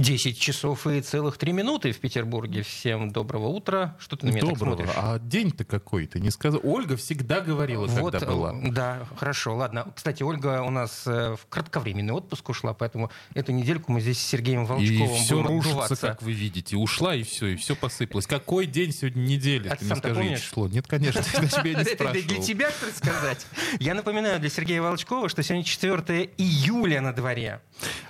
[0.00, 2.62] 10 часов и целых 3 минуты в Петербурге.
[2.62, 3.96] Всем доброго утра.
[4.00, 4.76] Что ты на меня Доброго.
[4.76, 4.90] так смотришь?
[4.96, 6.06] А день-то какой?
[6.06, 6.60] Ты не сказал.
[6.64, 8.54] Ольга всегда говорила, Вот, когда была.
[8.54, 9.86] э, Да, хорошо, ладно.
[9.94, 14.26] Кстати, Ольга у нас э, в кратковременный отпуск ушла, поэтому эту недельку мы здесь с
[14.26, 16.06] Сергеем И Волчковым все будем рушится, отдуваться.
[16.08, 16.76] как вы видите.
[16.76, 18.26] Ушла, и все, и все посыпалось.
[18.26, 19.68] Какой день сегодня недели?
[19.68, 20.40] А ты ты мне скажи помнишь?
[20.40, 20.68] число.
[20.68, 21.46] Нет, конечно, я не
[21.80, 22.42] Это для спрашивал.
[22.42, 23.46] тебя, что сказать?
[23.80, 27.60] Я напоминаю для Сергея Волчкова, что сегодня 4 июля на дворе.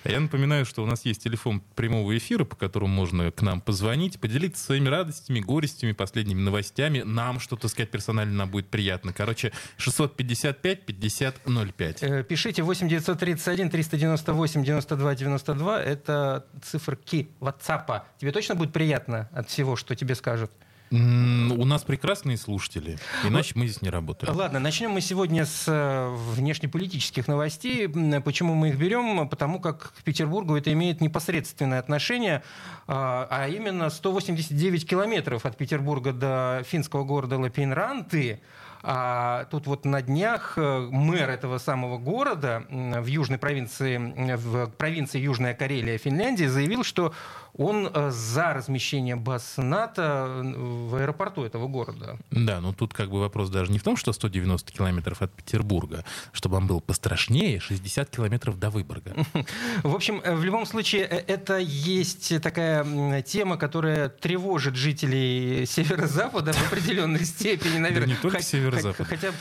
[0.04, 3.62] А Я напоминаю, что у нас есть телефон прямого эфира, по которому можно к нам
[3.62, 7.00] позвонить, поделиться своими радостями, горестями, последними новостями.
[7.06, 9.14] Нам что-то сказать персонально нам будет приятно.
[9.14, 11.96] Короче, 655-5005.
[12.02, 15.82] Э, Пишите 8 931 398 92 92.
[15.82, 18.02] Это циферки WhatsApp.
[18.18, 20.50] Тебе точно будет приятно от всего, что тебе скажут?
[20.92, 24.34] У нас прекрасные слушатели, иначе мы здесь не работаем.
[24.34, 27.88] Ладно, начнем мы сегодня с э, внешнеполитических новостей.
[28.24, 29.28] Почему мы их берем?
[29.28, 32.42] Потому как к Петербургу это имеет непосредственное отношение,
[32.88, 38.40] а а именно 189 километров от Петербурга до финского города Лапинранты.
[38.82, 43.98] А тут вот на днях э, мэр этого самого города в южной провинции,
[44.36, 47.12] в провинции Южная Карелия, Финляндии, заявил, что
[47.54, 50.52] он э, за размещение баз НАТО э,
[50.88, 52.18] в аэропорту этого города.
[52.30, 56.04] Да, но тут как бы вопрос даже не в том, что 190 километров от Петербурга,
[56.32, 59.14] чтобы он был пострашнее, 60 километров до Выборга.
[59.82, 66.66] В общем, э, в любом случае, это есть такая тема, которая тревожит жителей Северо-Запада в
[66.66, 68.08] определенной степени, наверное.
[68.08, 69.04] не только Северо-Запада.
[69.04, 69.32] хо- Хотя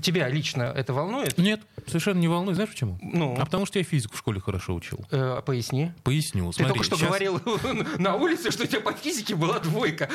[0.00, 1.36] тебя лично это волнует?
[1.38, 2.54] Нет, совершенно не волнуй.
[2.54, 2.98] Знаешь почему?
[3.02, 3.36] Ну?
[3.38, 4.98] А потому что я физику в школе хорошо учил.
[5.10, 5.92] Э, Поясни.
[6.02, 6.52] Поясню.
[6.52, 7.40] Смотри, только что говорил
[7.98, 10.08] на улице, что у тебя по физике была двойка.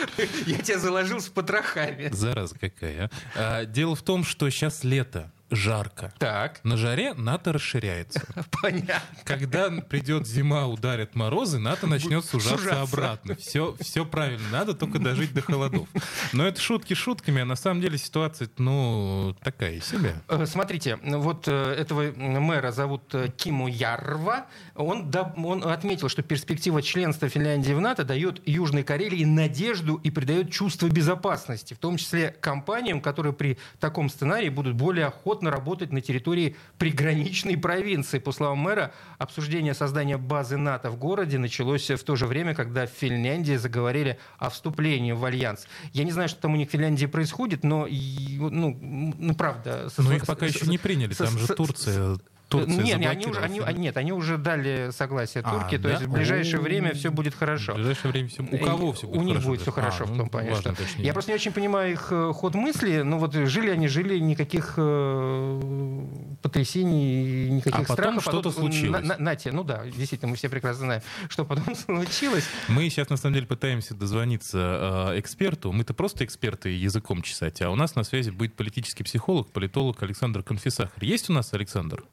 [0.45, 2.09] Я тебя заложил с потрохами.
[2.11, 3.09] Зараза какая.
[3.35, 3.59] а.
[3.61, 6.13] А, Дело в том, что сейчас лето, жарко.
[6.19, 8.21] Так, На жаре НАТО расширяется.
[8.61, 8.93] понятно.
[9.23, 12.81] Когда придет зима, ударят морозы, НАТО начнет сужаться, сужаться.
[12.81, 13.35] обратно.
[13.35, 15.87] Все, все правильно, надо только дожить до холодов.
[16.33, 20.15] Но это шутки шутками, а на самом деле ситуация, ну, такая себе.
[20.27, 24.45] Э, Смотрите, вот э, этого мэра зовут э, Киму Ярва.
[24.75, 30.51] Он, он отметил, что перспектива членства Финляндии в НАТО дает Южной Карелии надежду и придает
[30.51, 36.01] чувство безопасности, в том числе компаниям, которые при таком сценарии будут более охотно работать на
[36.01, 38.19] территории приграничной провинции.
[38.19, 42.85] По словам мэра, обсуждение создания базы НАТО в городе началось в то же время, когда
[42.85, 45.67] в Финляндии заговорили о вступлении в альянс.
[45.94, 48.78] Я не знаю, что там у них в Финляндии происходит, но ну,
[49.17, 49.89] ну правда...
[49.89, 52.17] со- Но их пока с- еще не приняли, со- там же со- Турция.
[52.49, 55.91] Турция нет, не, они уже, они, нет, они уже дали согласие А, турки, то да?
[55.91, 56.61] есть в ближайшее О.
[56.61, 57.73] время все будет хорошо.
[57.73, 58.41] В ближайшее время все...
[58.43, 59.49] У кого все будет У них хорошо?
[59.49, 60.71] будет все А, хорошо, в ну, том плане, важно что...
[60.73, 61.05] уточнение.
[61.05, 64.73] Я просто не очень понимаю их э, ход мысли, но вот жили они, жили, никаких
[64.77, 66.05] э,
[66.41, 68.21] потрясений, никаких А потом страхов.
[68.23, 69.01] что-то тут случилось.
[69.03, 72.47] На, на- нате, ну да, действительно, мы все прекрасно знаем, что потом случилось.
[72.67, 75.71] Мы сейчас, на самом деле, пытаемся дозвониться э, эксперту.
[75.71, 80.43] Мы-то просто эксперты языком чесать, а у нас на связи будет политический психолог, политолог Александр
[80.43, 81.03] Конфисахар.
[81.03, 82.03] Есть у нас Александр?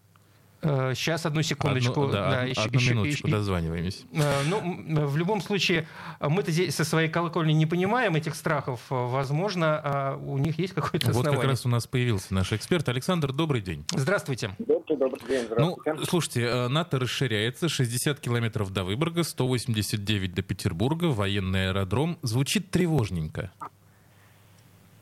[0.62, 2.02] Сейчас, одну секундочку.
[2.04, 4.04] Одну, да, да, од- еще- одну еще- минуточку, еще- дозваниваемся.
[4.12, 5.86] Э, Ну, в любом случае,
[6.20, 8.80] э, мы-то здесь со своей колокольни не понимаем этих страхов.
[8.90, 11.40] Э, Возможно, а у них есть какое-то Вот основание.
[11.40, 12.88] как раз у нас появился наш эксперт.
[12.88, 13.84] Александр, добрый день.
[13.94, 14.54] Здравствуйте.
[14.58, 16.10] Добрый, добрый день, Ну, здравствуйте.
[16.10, 22.18] слушайте, э, НАТО расширяется, 60 километров до Выборга, 189 до Петербурга, военный аэродром.
[22.22, 23.52] Звучит тревожненько.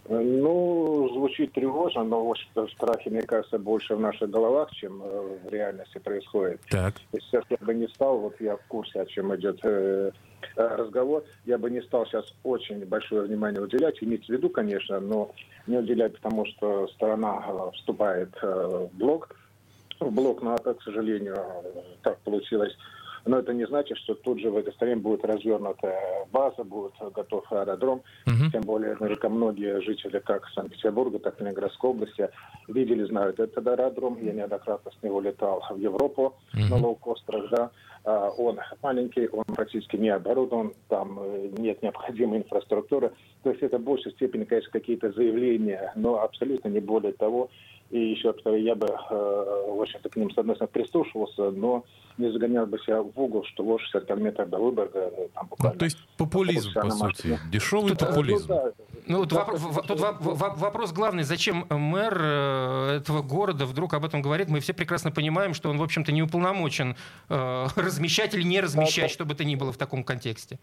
[0.08, 5.38] Ну, звучит тревожно, но, в общем-то, страхи, мне кажется, больше в наших головах, чем э,
[5.44, 6.60] в реальности происходит.
[6.68, 6.94] Так.
[7.12, 10.10] Сейчас я бы не стал, вот я в курсе, о чем идет э,
[10.56, 15.00] э, разговор, я бы не стал сейчас очень большое внимание уделять, иметь в виду, конечно,
[15.00, 15.30] но
[15.66, 19.34] не уделять, потому что сторона э, вступает э, в блок,
[20.00, 22.76] в блок НАТО, к сожалению, э, так получилось.
[23.26, 25.94] Но это не значит, что тут же в этой стране будет развернута
[26.30, 28.02] база, будет готов аэродром.
[28.26, 28.50] Мгм.
[28.50, 32.28] Тем более, наверняка, многие жители как Санкт-Петербурга, так и Ленинградской области
[32.68, 34.18] видели, знают этот аэродром.
[34.22, 36.68] Я неоднократно с него летал в Европу Мгм.
[36.68, 37.50] на лоукостерах.
[37.50, 37.70] Да.
[38.06, 43.12] А, Он маленький, он практически не оборудован, там э, нет необходимой инфраструктуры.
[43.42, 47.48] То есть это в большей степени, конечно, какие-то заявления, но абсолютно не более того.
[47.94, 51.52] И еще раз повторю, я бы, э, в общем-то, к ним, с одной стороны, прислушивался,
[51.52, 51.84] но
[52.18, 55.48] не загонял бы себя в угол, что вот 60 километров до Выборга, э, там Ну,
[55.50, 55.78] буквально...
[55.78, 57.38] то есть популизм, по сути.
[57.52, 58.46] Дешевый Тут, э, популизм.
[58.48, 58.72] Ну, да.
[59.06, 63.22] Ну, вот Да, вопро- просто- в- тут во- во- вопрос главный, зачем мэр э, этого
[63.22, 64.48] города вдруг об этом говорит?
[64.48, 66.96] Мы все прекрасно понимаем, что он, в общем-то, не уполномочен
[67.28, 70.58] э, размещать или не размещать, что бы то ни было в таком контексте.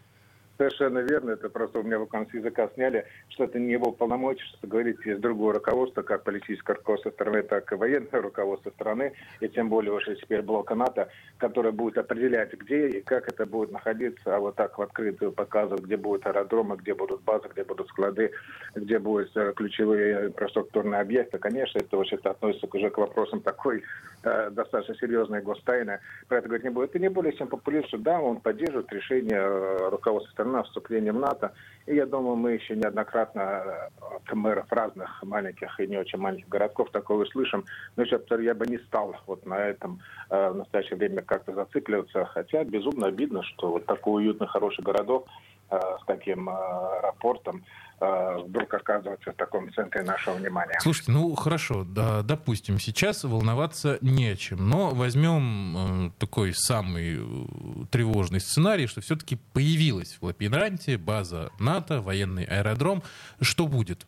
[0.62, 1.32] Совершенно верно.
[1.32, 5.04] Это просто у меня в с языка сняли, что это не его полномочия, что говорить
[5.04, 9.92] есть другое руководство, как политическое руководство страны, так и военное руководство страны, и тем более
[9.92, 11.10] уже теперь блока НАТО,
[11.40, 15.82] которое будет определять, где и как это будет находиться, а вот так в открытую показывать,
[15.82, 18.30] где будут аэродромы, где будут базы, где будут склады,
[18.76, 21.40] где будут э, ключевые инфраструктурные объекты.
[21.40, 23.82] Конечно, это вообще относится уже к вопросам такой
[24.22, 26.02] э, достаточно серьезной гостайны.
[26.28, 26.92] Про это говорить не будет.
[26.92, 31.10] Это не более чем популизм, что да, он поддерживает решение э, руководства страны о вступлении
[31.12, 31.54] в НАТО.
[31.86, 36.48] И я думаю, мы еще неоднократно э, от мэров разных маленьких и не очень маленьких
[36.50, 37.66] городков такое услышим.
[37.96, 40.00] Но сейчас я бы не стал вот на этом
[40.30, 42.26] э, в настоящее время как-то зацикливаться.
[42.26, 45.28] Хотя безумно обидно, что вот такой уютный, хороший городок
[45.70, 50.78] э, с таким э, аэропортом Э, вдруг оказывается в таком центре нашего внимания.
[50.80, 57.20] Слушайте, ну хорошо, да, допустим, сейчас волноваться не о чем, но возьмем э, такой самый
[57.20, 63.04] э, тревожный сценарий, что все-таки появилась в Лапинранте база НАТО, военный аэродром.
[63.40, 64.08] Что будет?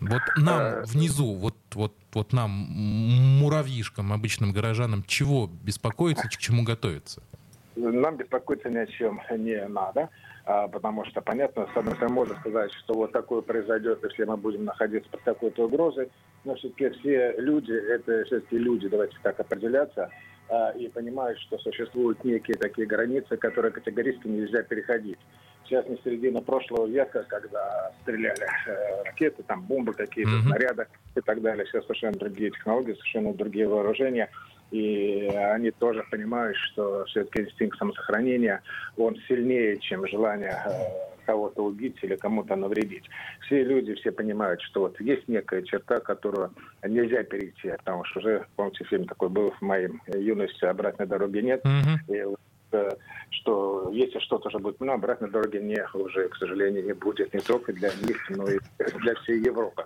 [0.00, 6.64] Вот нам э, внизу, вот, вот, вот нам, муравьишкам, обычным горожанам, чего беспокоиться, к чему
[6.64, 7.22] готовиться?
[7.76, 10.08] Нам беспокоиться ни о чем не надо.
[10.46, 14.36] А, потому что, понятно, с одной стороны, можно сказать, что вот такое произойдет, если мы
[14.36, 16.08] будем находиться под какой-то угрозой,
[16.44, 20.08] но все-таки все люди, это все-таки люди, давайте так определяться,
[20.48, 25.18] а, и понимают, что существуют некие такие границы, которые категорически нельзя переходить.
[25.64, 30.46] Сейчас не середина прошлого века, когда стреляли э, ракеты, там бомбы какие-то, mm-hmm.
[30.46, 31.66] снаряды и так далее.
[31.66, 34.30] Сейчас совершенно другие технологии, совершенно другие вооружения.
[34.70, 38.62] И они тоже понимают, что все-таки инстинкт самосохранения,
[38.96, 40.70] он сильнее, чем желание э,
[41.24, 43.04] кого-то убить или кому-то навредить.
[43.42, 46.52] Все люди, все понимают, что вот есть некая черта, которую
[46.82, 51.64] нельзя перейти, потому что уже, помните, фильм такой был в моей юности «Обратной дороги нет»,
[51.64, 51.98] mm-hmm.
[52.08, 52.36] и
[52.72, 52.90] э,
[53.30, 57.40] что если что-то уже будет, ну, обратной дороги не, уже, к сожалению, не будет не
[57.40, 58.58] только для них, но и
[59.00, 59.84] для всей Европы.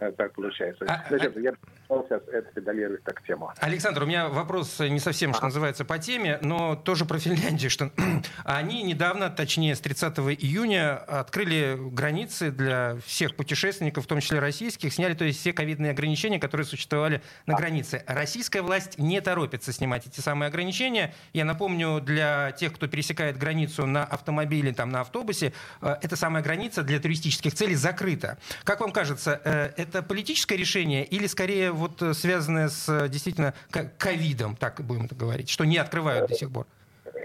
[0.00, 0.84] Э, так получается.
[0.88, 1.40] А, Значит, а...
[1.40, 1.52] я
[1.88, 3.52] сейчас это педалировать так тему.
[3.60, 7.70] Александр, у меня вопрос не совсем, что называется, по теме, но тоже про Финляндию.
[7.70, 7.90] Что
[8.44, 14.92] они недавно, точнее, с 30 июня открыли границы для всех путешественников, в том числе российских,
[14.92, 17.58] сняли то есть все ковидные ограничения, которые существовали на а.
[17.58, 18.04] границе.
[18.06, 21.14] Российская власть не торопится снимать эти самые ограничения.
[21.32, 26.42] Я напомню, для тех, кто пересекает границу на автомобиле, там, на автобусе, э, эта самая
[26.42, 28.38] граница для туристических целей закрыта.
[28.64, 33.54] Как вам кажется, э, это политическое решение или скорее вот э, связанное с э, действительно
[33.98, 36.66] ковидом, так будем это говорить, что не открывают до сих пор?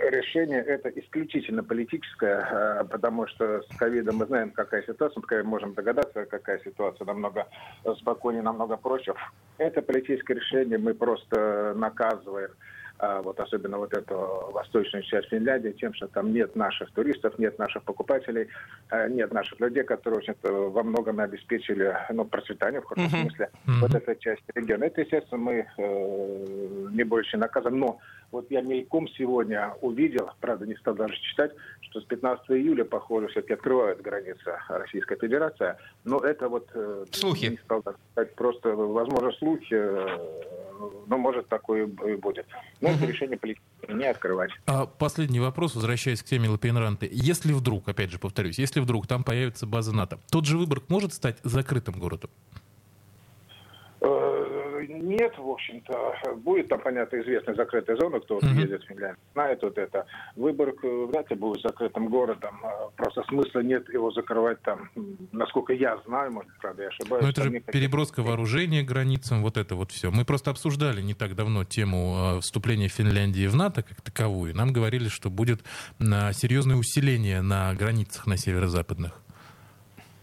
[0.10, 5.74] решение это исключительно политическое, э, потому что с ковидом мы знаем, какая ситуация, мы можем
[5.74, 7.48] догадаться, какая ситуация намного
[8.00, 9.14] спокойнее, намного проще.
[9.58, 12.52] Это политическое решение, мы просто наказываем
[13.24, 14.16] вот особенно вот эту
[14.54, 18.48] восточную часть Финляндии, тем, что там нет наших туристов, нет наших покупателей,
[18.90, 23.22] а, нет наших людей, которые, очень во многом обеспечили ну, процветание, в хорошем uh-huh.
[23.22, 23.80] смысле, uh-huh.
[23.82, 24.86] вот этой части региона.
[24.86, 28.00] Это, естественно, мы э, не больше наказываем, но
[28.32, 31.52] вот я мельком сегодня увидел, правда, не стал даже читать,
[31.82, 35.76] что с 15 июля, похоже, все-таки открывают границы Российской Федерации.
[36.06, 36.70] Но это вот...
[36.74, 37.46] Э, слухи.
[37.46, 40.18] Не стал так сказать, просто, возможно, слухи, э,
[41.08, 42.46] но может такое и будет.
[42.80, 42.98] Но угу.
[42.98, 44.52] это решение политики не открывать.
[44.66, 47.10] А последний вопрос, возвращаясь к теме Лапенранты.
[47.12, 51.14] Если вдруг, опять же повторюсь, если вдруг там появится база НАТО, тот же Выборг может
[51.14, 52.30] стать закрытым городом?
[54.88, 56.16] Нет, в общем-то.
[56.38, 58.60] Будет там, понятно, известная закрытая зона, кто mm-hmm.
[58.60, 60.06] ездит в Финляндию, знает вот это.
[60.36, 62.60] Выборг вряд ли будет закрытым городом.
[62.64, 64.90] А просто смысла нет его закрывать там,
[65.32, 67.24] насколько я знаю, может, правда, я ошибаюсь.
[67.24, 70.12] Но это же переброска вооружения границам, вот это вот все.
[70.12, 74.56] Мы просто обсуждали не так давно тему э, вступления Финляндии в НАТО как таковую.
[74.56, 75.62] Нам говорили, что будет
[76.00, 79.22] серьезное усиление на границах на северо-западных.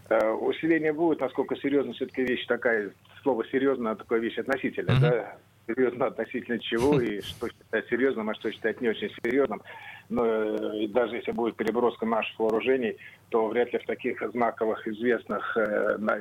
[0.09, 5.01] Э, усиление будет, насколько серьезно все-таки вещь такая слово серьезно, такая вещь относительная, mm-hmm.
[5.01, 5.37] да?
[5.67, 9.61] Серьезно относительно чего и что считать серьезным, а что считать не очень серьезным.
[10.09, 12.97] Но э, даже если будет переброска наших вооружений,
[13.29, 16.17] то вряд ли в таких знаковых, известных э, на,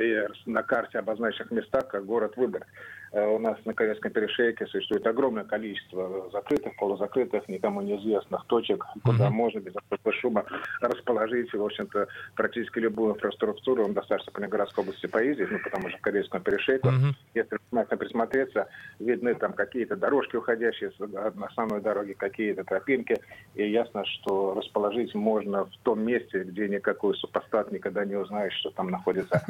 [0.46, 2.66] на карте обозначенных местах, как город Выборг.
[3.12, 9.28] Э, у нас на Корейском перешейке существует огромное количество закрытых, полузакрытых, никому неизвестных точек, куда
[9.28, 9.30] mm-hmm.
[9.30, 10.44] можно без особого шума
[10.80, 13.84] расположить, в общем-то, практически любую инфраструктуру.
[13.84, 17.14] Он достаточно по городской области поездить, ну, потому что в Корейском перешейку, mm-hmm.
[17.34, 23.16] если внимательно присмотреться, видны там какие-то дорожки, уходящие с основной дороги, какие-то тропинки,
[23.54, 28.70] и ясно, что расположить можно в том месте, где никакой супостат никогда не узнает, что
[28.70, 29.42] там находится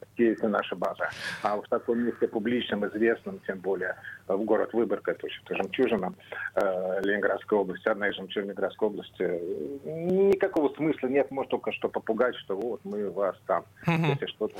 [0.00, 1.04] какие-то наши базы.
[1.42, 3.96] А в таком месте публичном всем известным, тем более
[4.26, 6.12] в город Выборг, это очень жемчужина
[6.54, 9.22] э, Ленинградской области, одна из жемчужин Ленинградской области.
[9.84, 14.54] Никакого смысла нет, может только что попугать, что вот мы вас там, если что-то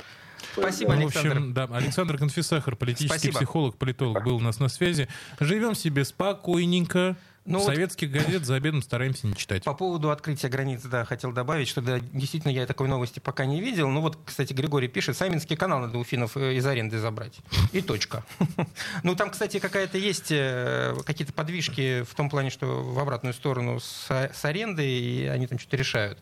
[0.53, 1.29] Спасибо, ну, Александр.
[1.29, 3.37] В общем, да, Александр Конфисахар, политический Спасибо.
[3.37, 5.07] психолог, политолог, был у нас на связи.
[5.39, 7.15] Живем себе спокойненько.
[7.43, 9.63] Ну, Советских вот газет за обедом стараемся не читать.
[9.63, 13.59] По поводу открытия границ, да, хотел добавить, что да, действительно я такой новости пока не
[13.59, 13.89] видел.
[13.89, 17.39] Ну вот, кстати, Григорий пишет, Сайминский канал надо у финнов э, из аренды забрать.
[17.71, 18.23] И точка.
[19.03, 23.79] Ну там, кстати, какая-то есть э, какие-то подвижки в том плане, что в обратную сторону
[23.79, 26.19] с арендой, и они там что-то решают.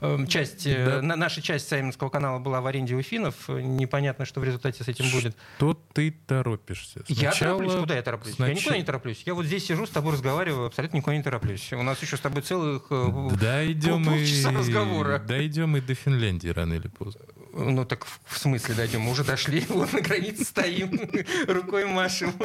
[0.00, 1.16] Эм, часть, э, да.
[1.16, 3.48] наша часть Саймонского канала была в аренде у финнов.
[3.48, 5.36] Непонятно, что в результате с этим будет.
[5.56, 7.02] Что ты торопишься?
[7.06, 7.22] Сначала...
[7.22, 7.80] Я тороплюсь.
[7.80, 8.34] Куда я тороплюсь?
[8.34, 8.48] Снач...
[8.48, 9.22] Я никуда не тороплюсь.
[9.26, 11.72] Я вот здесь сижу, с тобой разговариваю, абсолютно никуда не тороплюсь.
[11.72, 14.56] У нас еще с тобой целых э, дойдем полчаса и...
[14.56, 15.18] разговора.
[15.18, 17.22] Дойдем и до Финляндии рано или поздно.
[17.58, 19.00] Ну так в смысле дойдем?
[19.00, 21.00] Мы уже дошли, вот на границе стоим,
[21.48, 22.32] рукой машем.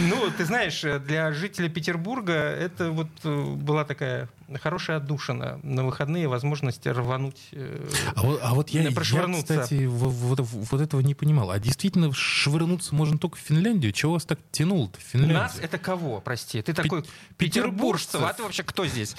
[0.00, 4.28] Ну, ты знаешь, для жителя Петербурга это вот э, была такая
[4.60, 5.60] хорошая отдушина.
[5.62, 11.00] На выходные возможность рвануть, э, а вот, а вот я, я, кстати, вот, вот этого
[11.00, 11.50] не понимал.
[11.50, 13.92] А действительно швырнуться можно только в Финляндию?
[13.92, 15.38] Чего вас так тянуло-то в Финляндию?
[15.38, 16.62] Нас это кого, прости?
[16.62, 17.04] Ты такой
[17.36, 19.14] петербуржцев, а ты вообще кто здесь?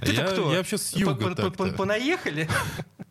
[0.00, 0.52] Ты-то кто?
[0.52, 1.16] Я вообще с юга
[1.76, 2.48] Понаехали?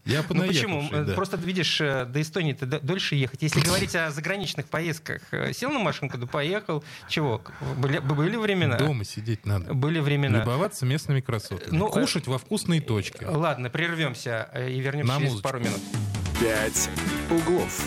[0.06, 0.88] Я ну почему?
[0.92, 1.14] Да.
[1.14, 3.42] Просто видишь, э, до Эстонии ты дольше ехать.
[3.42, 6.84] Если говорить о заграничных поездках, э, сел на машинку, да поехал.
[7.10, 7.42] Чего?
[7.78, 8.78] Были, были времена?
[8.78, 9.74] Дома сидеть надо.
[9.74, 10.40] Были времена.
[10.40, 11.76] Любоваться местными красотами.
[11.76, 13.24] Ну, Кушать э, во вкусные точки.
[13.24, 15.50] Ладно, прервемся и вернемся на через музычку.
[15.50, 15.82] пару минут.
[16.40, 16.90] Пять
[17.32, 17.82] углов.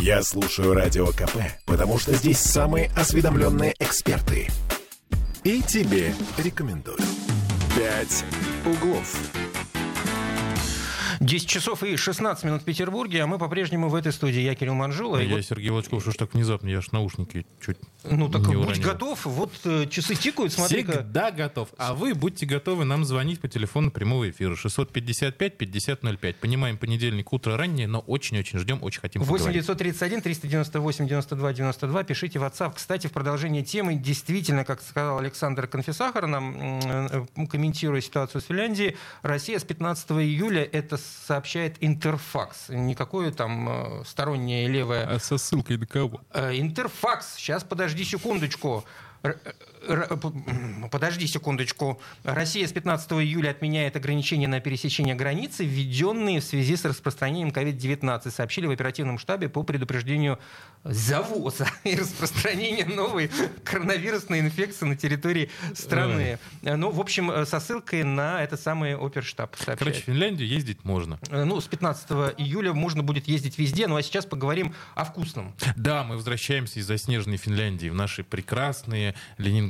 [0.00, 4.48] Я слушаю Радио КП, потому что здесь самые осведомленные эксперты.
[5.44, 6.98] И тебе рекомендую.
[7.76, 8.24] «Пять
[8.64, 9.16] углов».
[11.20, 14.40] 10 часов и 16 минут в Петербурге, а мы по-прежнему в этой студии.
[14.40, 15.18] Я Кирилл Манжула.
[15.18, 15.44] Я вот...
[15.44, 17.78] Сергей Волчков, что ж так внезапно, я ж наушники чуть
[18.10, 18.82] Ну так не будь уронил.
[18.82, 20.92] готов, вот э, часы тикают, смотри -ка.
[20.92, 21.68] Всегда готов.
[21.78, 26.34] А вы будьте готовы нам звонить по телефону прямого эфира 655-5005.
[26.40, 32.04] Понимаем, понедельник, утро раннее, но очень-очень ждем, очень хотим 8 931 398 92 92.
[32.04, 32.72] Пишите в WhatsApp.
[32.74, 38.96] Кстати, в продолжении темы, действительно, как сказал Александр Конфисахар, нам э, комментируя ситуацию с Финляндией,
[39.22, 42.68] Россия с 15 июля это сообщает Интерфакс.
[42.68, 45.06] Никакое там э, стороннее левое...
[45.06, 46.20] А со ссылкой на кого?
[46.34, 47.36] Интерфакс.
[47.36, 48.84] Сейчас, подожди секундочку.
[50.90, 52.00] Подожди секундочку.
[52.24, 58.30] Россия с 15 июля отменяет ограничения на пересечение границы, введенные в связи с распространением COVID-19,
[58.30, 60.38] сообщили в оперативном штабе по предупреждению
[60.84, 63.30] завоза и распространения новой
[63.64, 66.38] коронавирусной инфекции на территории страны.
[66.62, 69.54] Ну, в общем, со ссылкой на этот самый оперштаб.
[69.56, 69.78] Сообщает.
[69.78, 71.18] Короче, в Финляндию ездить можно.
[71.30, 73.86] Ну, с 15 июля можно будет ездить везде.
[73.86, 75.54] Ну, а сейчас поговорим о вкусном.
[75.76, 79.14] Да, мы возвращаемся из заснеженной Финляндии в наши прекрасные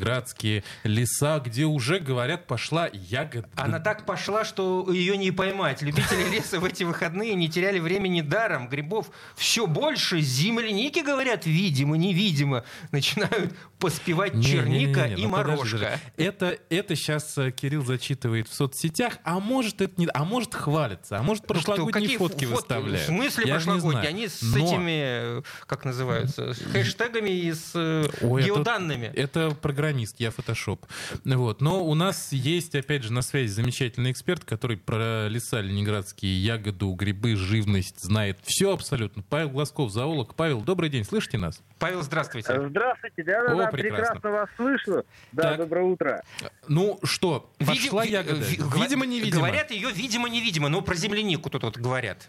[0.09, 3.49] ленинградские леса, где уже, говорят, пошла ягода.
[3.57, 5.83] Она так пошла, что ее не поймать.
[5.83, 8.69] Любители леса в эти выходные не теряли времени даром.
[8.69, 10.21] Грибов все больше.
[10.21, 12.65] Земляники, говорят, видимо, невидимо.
[12.91, 15.77] Начинают поспевать не, черника не, не, не, и ну, морожка.
[15.77, 15.87] Подожди,
[16.17, 21.19] это, это сейчас э, Кирилл зачитывает в соцсетях, а может это не, а может хвалится,
[21.19, 23.05] а может ну прошлогодние Что, фотки, фотки выставляет.
[23.05, 24.09] В смысле Я прошлогодние?
[24.09, 24.59] Они с Но...
[24.59, 29.07] этими, как называются, с хэштегами и с э, Ой, геоданными.
[29.15, 29.57] Это, это
[29.88, 30.85] программист, я фотошоп.
[31.25, 31.61] Вот.
[31.61, 36.92] Но у нас есть, опять же, на связи замечательный эксперт, который про леса ленинградские, ягоду,
[36.92, 39.23] грибы, живность знает все абсолютно.
[39.23, 40.35] Павел Глазков, зоолог.
[40.35, 41.62] Павел, добрый день, слышите нас?
[41.78, 42.68] Павел, здравствуйте.
[42.68, 44.21] Здравствуйте, да, да, да прекрасно.
[44.21, 45.04] прекрасно вас слышу.
[45.33, 45.57] Да, так.
[45.59, 46.23] доброе утро.
[46.68, 48.45] Ну что, пошла Види, ягода?
[48.45, 49.47] Ви, видимо, невидимо.
[49.47, 50.68] Говорят ее, видимо, невидимо.
[50.68, 52.28] Ну, про землянику тут вот говорят.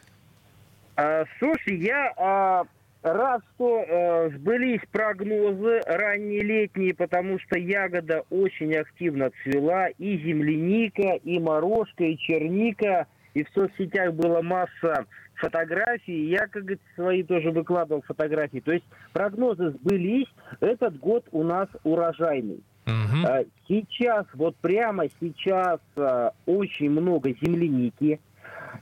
[0.95, 2.63] А, слушай, я а,
[3.01, 11.15] Раз что э, сбылись прогнозы ранние летние, потому что ягода очень активно цвела, и земляника,
[11.23, 17.51] и морожка, и черника, и в соцсетях была масса фотографий, я, как говорится, свои тоже
[17.51, 18.59] выкладывал фотографии.
[18.59, 20.27] То есть прогнозы сбылись,
[20.59, 22.61] этот год у нас урожайный.
[22.85, 23.45] Угу.
[23.67, 28.19] Сейчас, вот прямо сейчас э, очень много земляники,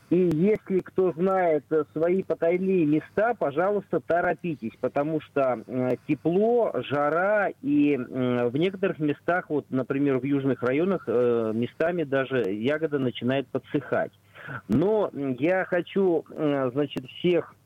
[0.10, 7.50] и если кто знает э, свои потайные места, пожалуйста, торопитесь, потому что э, тепло, жара
[7.62, 14.12] и в некоторых местах, вот, например, в южных районах, э, местами даже ягода начинает подсыхать.
[14.70, 17.57] Но я хочу, значит, всех Э,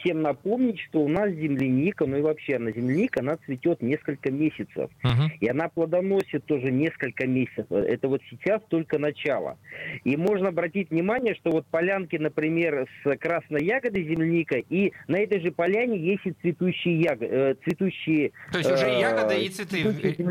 [0.00, 4.90] всем напомнить, что у нас земляника, ну и вообще она земляника, она цветет несколько месяцев.
[5.04, 5.28] Uh-huh.
[5.40, 7.66] И она плодоносит тоже несколько месяцев.
[7.70, 9.58] Это вот сейчас только начало.
[10.04, 15.40] И можно обратить внимание, что вот полянки, например, с красной ягодой земляника, и на этой
[15.40, 18.32] же поляне есть и цветущие ягоды, э, цветущие...
[18.50, 19.84] То есть уже э, ягода и цветы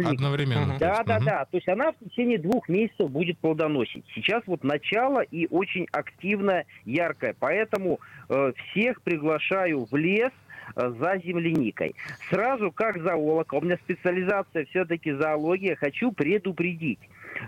[0.06, 0.74] одновременно.
[0.74, 0.80] Uh-huh.
[0.80, 1.26] Да, да, uh-huh.
[1.26, 1.46] да.
[1.46, 4.04] То есть она в течение двух месяцев будет плодоносить.
[4.14, 7.36] Сейчас вот начало и очень активно, яркое.
[7.40, 10.32] Поэтому э, всех приглашаю приглашаю в лес
[10.76, 11.96] э, за земляникой.
[12.30, 17.00] Сразу, как зоолог, у меня специализация все-таки зоология, хочу предупредить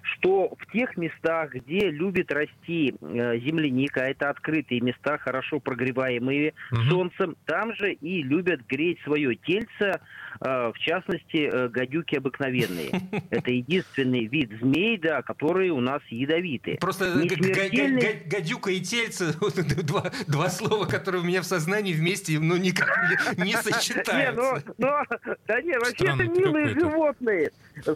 [0.03, 6.81] что в тех местах, где любит расти э, земляника, это открытые места, хорошо прогреваемые угу.
[6.83, 9.69] солнцем, там же и любят греть свое тельце,
[10.39, 12.89] э, в частности, э, гадюки обыкновенные.
[13.29, 16.77] Это единственный вид змей, да, которые у нас ядовиты.
[16.79, 17.13] Просто
[18.25, 19.33] гадюка и тельце,
[19.83, 22.89] два, два слова, которые у меня в сознании вместе, ну, никак
[23.37, 24.11] не, не сочетаются.
[24.21, 24.87] Не, ну, ну,
[25.47, 27.51] да нет, вообще это милые животные,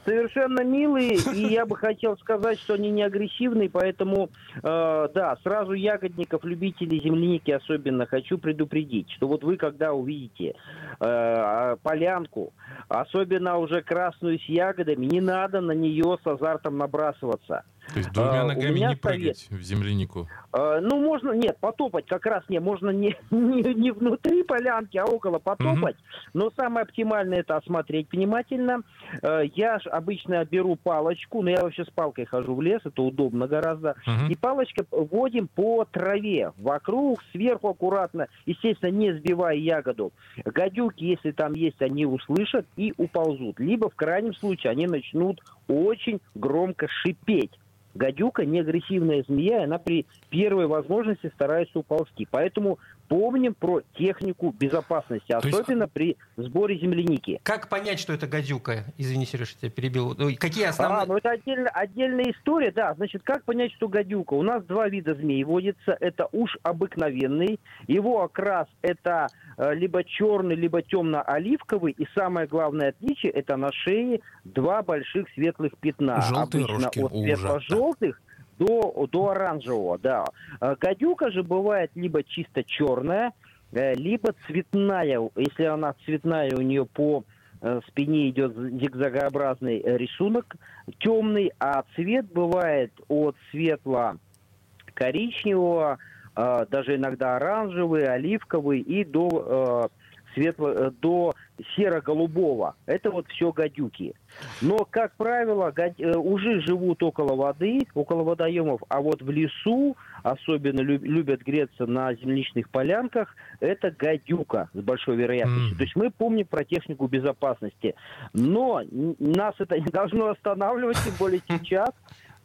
[0.06, 4.29] совершенно милые, и я бы хотел сказать, что они не агрессивные, поэтому,
[4.62, 10.55] э, да, сразу ягодников, любителей земляники особенно хочу предупредить, что вот вы, когда увидите
[11.00, 12.53] э, полянку,
[12.88, 17.63] особенно уже красную с ягодами, не надо на нее с азартом набрасываться.
[17.94, 19.62] То есть двумя а, ногами не прыгать совет.
[19.62, 20.27] в землянику?
[20.51, 25.06] А, ну, можно, нет, потопать как раз не, можно не, не, не внутри полянки, а
[25.06, 25.96] около потопать.
[25.96, 26.30] Угу.
[26.34, 28.82] Но самое оптимальное это осмотреть внимательно.
[29.22, 33.01] А, я ж обычно беру палочку, но я вообще с палкой хожу в лес, это
[33.01, 33.96] удобно гораздо.
[34.08, 34.32] Угу.
[34.32, 40.12] И палочкой вводим по траве, вокруг, сверху аккуратно, естественно, не сбивая ягоду.
[40.44, 43.60] Гадюки, если там есть, они услышат и уползут.
[43.60, 47.51] Либо в крайнем случае они начнут очень громко шипеть.
[47.96, 52.28] Гадюка не агрессивная змея, она при первой возможности старается уползти.
[52.30, 55.94] Поэтому помним про технику безопасности, особенно есть...
[55.94, 57.40] при сборе земляники.
[57.44, 58.86] Как понять, что это гадюка?
[58.98, 60.16] Извини, Сереж, я тебя перебил.
[60.18, 61.04] Ну, какие основные...
[61.04, 62.94] А, ну это отдельно, отдельная история, да.
[62.96, 64.34] Значит, как понять, что гадюка?
[64.34, 65.98] У нас два вида змей водится.
[66.00, 67.60] Это уж обыкновенный.
[67.88, 71.94] Его окрас это э, либо черный, либо темно-оливковый.
[71.98, 76.22] И самое главное отличие, это на шее два больших светлых пятна.
[76.22, 77.00] Желтые Обычно рожки.
[77.00, 78.22] от светло-желтых
[78.58, 80.26] до, до оранжевого, да.
[80.60, 83.34] А гадюка же бывает либо чисто черная,
[83.72, 85.29] э, либо цветная.
[85.36, 87.24] Если она цветная, у нее по
[87.62, 90.56] э, спине идет зигзагообразный рисунок
[91.00, 95.98] темный, а цвет бывает от светло-коричневого,
[96.36, 99.90] э, даже иногда оранжевый, оливковый и до
[100.36, 101.34] светло, до
[101.76, 102.76] серо-голубого.
[102.86, 104.14] Это вот все гадюки.
[104.62, 105.94] Но, как правило, гад...
[106.00, 112.14] Э, уже живут около воды, около водоемов, а вот в лесу, особенно любят греться на
[112.14, 115.76] земляничных полянках, это гадюка с большой вероятностью.
[115.76, 115.78] Mm.
[115.78, 117.96] То есть мы помним про технику безопасности.
[118.34, 121.92] Но нас это не должно останавливать, тем более сейчас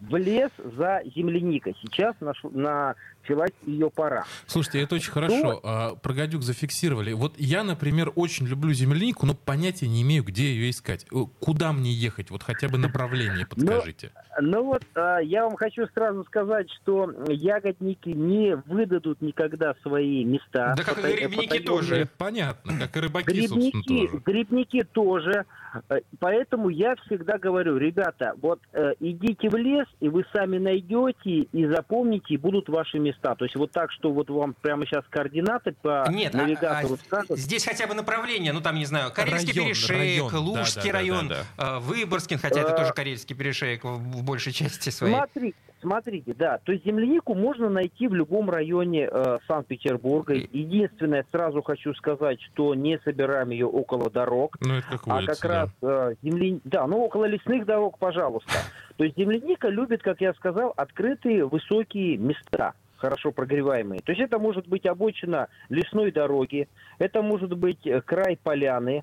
[0.00, 1.76] в лес за земляникой.
[1.82, 4.24] Сейчас наш, началась ее пора.
[4.46, 5.60] Слушайте, это очень хорошо.
[5.62, 7.12] А, про гадюк зафиксировали.
[7.12, 11.06] Вот я, например, очень люблю землянику, но понятия не имею, где ее искать.
[11.12, 12.30] Э, куда мне ехать?
[12.30, 14.12] Вот хотя бы направление ну, подскажите.
[14.40, 20.24] Ну, ну вот, а, я вам хочу сразу сказать, что ягодники не выдадут никогда свои
[20.24, 20.74] места.
[20.76, 22.08] Да как и грибники тоже.
[22.16, 24.22] Понятно, как и рыбаки, грибники, собственно, тоже.
[24.24, 25.44] Грибники тоже.
[25.88, 31.48] Э, поэтому я всегда говорю, ребята, вот э, идите в лес, и вы сами найдете
[31.52, 33.34] и запомните, и будут ваши места.
[33.34, 37.04] То есть вот так, что вот вам прямо сейчас координаты по Нет, навигатору а, а,
[37.04, 37.38] скажут.
[37.38, 40.46] Здесь хотя бы направление, ну там, не знаю, Карельский район, перешеек, район.
[40.46, 41.80] Лужский да, да, район, да, да, да.
[41.80, 45.14] Выборгский, хотя это тоже Карельский перешеек в, в большей части своей.
[45.14, 50.34] Смотри, Смотрите, да, то есть землянику можно найти в любом районе э, Санкт-Петербурга.
[50.34, 55.44] Единственное, сразу хочу сказать, что не собираем ее около дорог, ну, это как а как
[55.44, 56.58] раз э, земля...
[56.64, 58.52] да, ну около лесных дорог, пожалуйста.
[58.98, 64.00] То есть земляника любит, как я сказал, открытые высокие места хорошо прогреваемые.
[64.02, 69.02] То есть это может быть обочина лесной дороги, это может быть э, край поляны.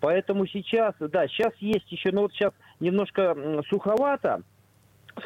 [0.00, 4.42] Поэтому сейчас, да, сейчас есть еще, ну вот сейчас немножко суховато,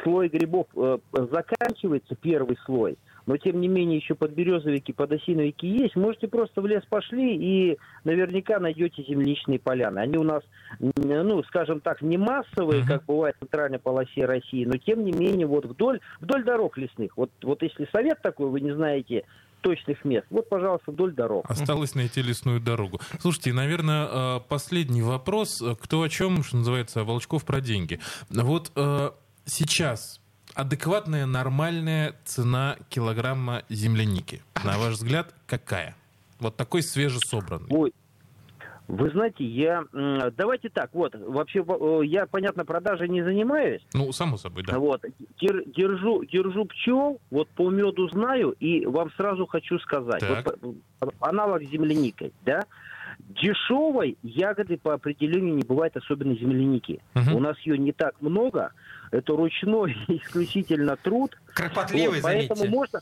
[0.02, 6.28] слой грибов э, заканчивается, первый слой, но тем не менее еще подберезовики, подосиновики есть, можете
[6.28, 10.00] просто в лес пошли и наверняка найдете земляничные поляны.
[10.00, 10.42] Они у нас,
[10.78, 15.46] ну, скажем так, не массовые, как бывает в центральной полосе России, но тем не менее
[15.46, 17.16] вот вдоль, вдоль дорог лесных.
[17.16, 19.24] Вот, вот если совет такой, вы не знаете
[19.62, 20.26] точных мест.
[20.28, 21.46] Вот, пожалуйста, вдоль дорог.
[21.48, 23.00] Осталось найти лесную дорогу.
[23.20, 25.62] Слушайте, наверное, э, последний вопрос.
[25.80, 27.98] Кто о чем, что называется, Волчков про деньги.
[28.28, 29.10] Вот э,
[29.44, 30.20] сейчас
[30.54, 35.96] адекватная, нормальная цена килограмма земляники, на ваш взгляд, какая?
[36.40, 37.68] Вот такой свежесобранный.
[37.70, 37.92] Ой,
[38.86, 39.84] вы знаете, я...
[40.36, 41.64] Давайте так, вот, вообще,
[42.04, 43.80] я, понятно, продажей не занимаюсь.
[43.94, 44.78] Ну, само собой, да.
[44.78, 45.02] Вот,
[45.40, 50.22] держу, держу пчел, вот по меду знаю, и вам сразу хочу сказать.
[50.22, 50.58] Вот,
[51.20, 52.64] аналог с земляникой, да?
[53.18, 57.00] Дешевой ягоды по определению не бывает, особенно земляники.
[57.14, 57.36] Угу.
[57.36, 58.72] У нас ее не так много,
[59.10, 61.36] это ручной исключительно труд.
[61.54, 62.76] Кропотливый, вот, Поэтому заметьте.
[62.76, 63.00] можно...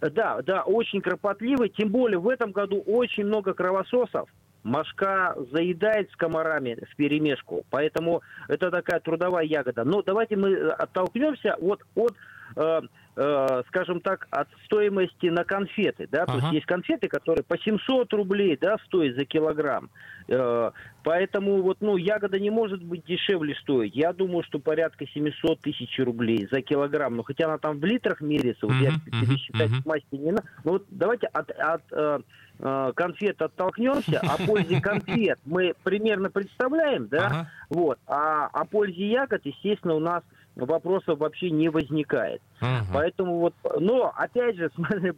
[0.00, 1.70] Да, да, очень кропотливый.
[1.70, 4.28] Тем более в этом году очень много кровососов.
[4.62, 9.84] Машка заедает с комарами в перемешку, поэтому это такая трудовая ягода.
[9.84, 12.14] Но давайте мы оттолкнемся вот от
[12.56, 12.80] э,
[13.18, 16.32] э, скажем так, от стоимости на конфеты, да, ага.
[16.32, 19.90] то есть есть конфеты, которые по 700 рублей, да, стоят за килограмм,
[20.28, 20.70] э,
[21.02, 25.98] поэтому вот, ну, ягода не может быть дешевле стоить, я думаю, что порядка 700 тысяч
[25.98, 29.82] рублей за килограмм, но хотя она там в литрах меряется, вот я пересчитать uh-huh.
[29.84, 32.20] масти не надо, ну, вот давайте от, от э,
[32.60, 37.50] э, конфет оттолкнемся, о пользе конфет мы примерно представляем, да, ага.
[37.68, 40.22] вот, а о пользе ягод, естественно, у нас
[40.66, 42.42] вопросов вообще не возникает.
[42.60, 42.82] Uh-huh.
[42.92, 45.12] Поэтому вот, но опять же, смотри,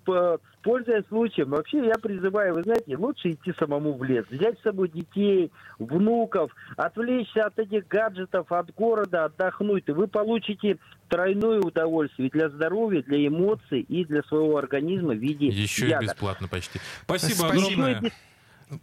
[0.63, 4.89] пользуясь случаем, вообще я призываю, вы знаете, лучше идти самому в лес, взять с собой
[4.91, 12.49] детей, внуков, отвлечься от этих гаджетов, от города, отдохнуть, и вы получите тройное удовольствие для
[12.49, 16.03] здоровья, для эмоций и для своего организма в виде Еще ягод.
[16.03, 16.81] и бесплатно почти.
[17.05, 17.87] Спасибо, Спасибо.
[17.87, 18.13] огромное.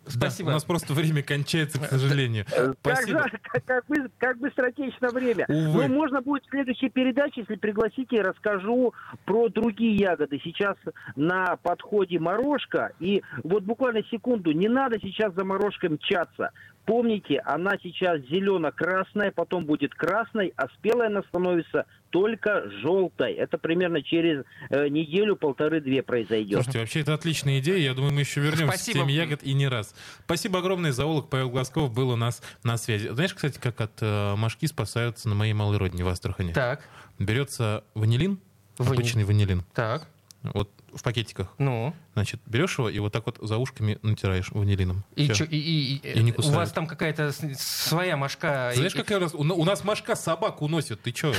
[0.06, 0.48] Спасибо.
[0.48, 2.46] Да, у нас просто время кончается, к сожалению.
[2.56, 3.24] Э, Спасибо.
[3.24, 5.46] Как, как, как, бы, как быстротечно время.
[5.48, 5.88] Увы.
[5.88, 8.94] Ну, можно будет в следующей передаче, если пригласите, расскажу
[9.26, 10.40] про другие ягоды.
[10.44, 10.76] Сейчас
[11.16, 12.94] на подходе морожка.
[13.00, 16.52] И вот буквально секунду, не надо сейчас за морожкой мчаться.
[16.86, 23.34] Помните, она сейчас зелено-красная, потом будет красной, а спелая она становится только желтой.
[23.34, 26.56] Это примерно через э, неделю, полторы-две произойдет.
[26.56, 27.78] Слушайте, вообще это отличная идея.
[27.78, 29.00] Я думаю, мы еще вернемся Спасибо.
[29.00, 29.96] к теме ягод и не раз.
[30.26, 30.92] Спасибо огромное.
[30.92, 33.10] Зоолог Павел Глазков был у нас на связи.
[33.10, 36.54] Знаешь, кстати, как от э, мошки спасаются на моей малой родине в Астрахани?
[36.54, 36.88] Так.
[37.20, 38.40] Берется ванилин,
[38.78, 38.94] Ваниль.
[38.94, 39.64] обычный ванилин.
[39.74, 40.08] Так.
[40.44, 41.54] Вот в пакетиках.
[41.58, 41.94] Ну.
[42.14, 45.04] Значит, берешь его и вот так вот за ушками натираешь ванилином.
[45.16, 46.56] И, чё, и, и, и не кусает.
[46.56, 48.72] У вас там какая-то своя мошка.
[48.74, 49.34] Знаешь, какая у нас?
[49.34, 51.02] У нас мошка собак уносит.
[51.02, 51.34] Ты чё?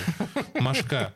[0.54, 1.12] Мошка.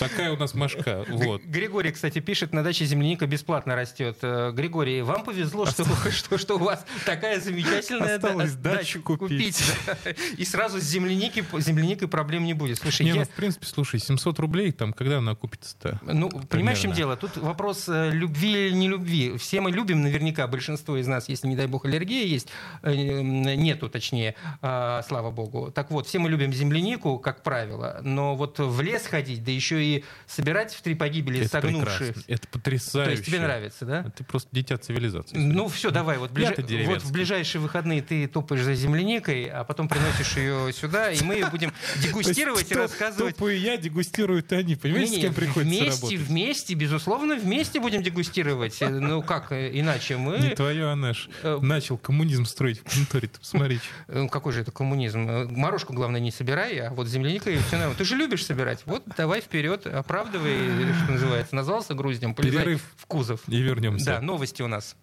[0.00, 1.04] Такая у нас мошка.
[1.08, 1.42] Вот.
[1.44, 4.18] Григорий, кстати, пишет, на даче земляника бесплатно растет.
[4.22, 9.62] Э, Григорий, вам повезло, что, что, что у вас такая замечательная Осталось дачу купить.
[10.36, 12.78] И сразу с земляники, земляникой проблем не будет.
[12.78, 13.14] Слушай, не, я...
[13.16, 16.00] ну, в принципе, слушай, 700 рублей, там, когда она окупится-то?
[16.02, 17.16] Ну, понимаешь, в чем дело?
[17.16, 19.36] Тут вопрос э, любви не любви.
[19.38, 22.48] Все мы любим, наверняка, большинство из нас, если, не дай бог, аллергия есть,
[22.82, 25.70] э, нету, точнее, а, слава богу.
[25.70, 29.67] Так вот, все мы любим землянику, как правило, но вот в лес ходить, да еще
[29.76, 32.12] и собирать в три погибели это согнувшие.
[32.12, 32.32] Прекрасно.
[32.32, 33.10] Это потрясающе.
[33.10, 34.04] То есть тебе нравится, да?
[34.16, 35.36] Ты просто дитя цивилизации.
[35.36, 36.48] Ну все, давай, вот, ближ...
[36.86, 41.44] вот в ближайшие выходные ты топаешь за земляникой, а потом приносишь ее сюда, и мы
[41.50, 43.36] будем дегустировать и рассказывать.
[43.36, 44.76] Топаю я, дегустируют они.
[44.76, 48.78] Понимаете, с кем приходится Вместе, вместе, безусловно, вместе будем дегустировать.
[48.80, 50.38] Ну как э, иначе мы...
[50.38, 51.28] Не твое, Анаш.
[51.42, 53.28] Э, начал коммунизм строить в конторе.
[53.28, 53.80] Посмотри.
[54.06, 55.28] Ну какой же это коммунизм?
[55.28, 57.96] Э, морожку, главное, не собирай, а вот земляника и все нормально.
[57.96, 58.82] Ты же любишь собирать.
[58.86, 61.54] Вот давай вперед, оправдывай, что называется.
[61.54, 63.40] Назвался груздем, полезай Перерыв в кузов.
[63.48, 64.04] И вернемся.
[64.04, 64.96] Да, новости у нас.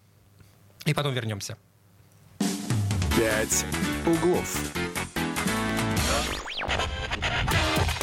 [0.84, 1.56] И потом вернемся.
[3.16, 3.64] «Пять
[4.06, 4.72] углов».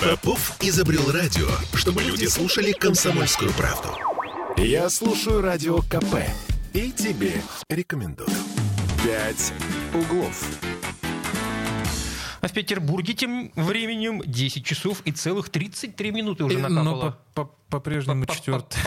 [0.01, 3.89] Попов изобрел радио, чтобы люди слушали комсомольскую правду.
[4.57, 6.15] Я слушаю радио КП
[6.73, 7.33] и тебе
[7.69, 8.29] рекомендую.
[9.03, 9.53] «Пять
[9.93, 10.72] углов».
[12.43, 16.83] А в Петербурге тем временем 10 часов и целых 33 минуты уже накапало.
[16.83, 17.17] Но
[17.73, 18.79] по-прежнему четвертый.